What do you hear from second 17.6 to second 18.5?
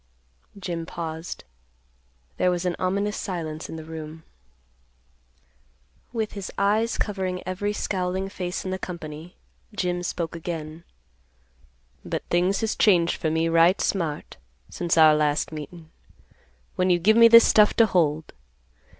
to hold.